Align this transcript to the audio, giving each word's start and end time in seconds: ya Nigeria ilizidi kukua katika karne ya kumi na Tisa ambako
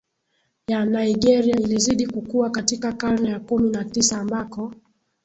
ya 0.67 0.85
Nigeria 0.85 1.55
ilizidi 1.59 2.07
kukua 2.07 2.49
katika 2.49 2.91
karne 2.93 3.29
ya 3.29 3.39
kumi 3.39 3.69
na 3.69 3.85
Tisa 3.85 4.19
ambako 4.21 4.73